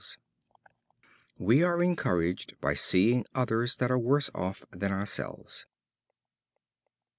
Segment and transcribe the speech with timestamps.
[1.37, 5.67] We are encouraged by seeing others that are worse off than ourselves.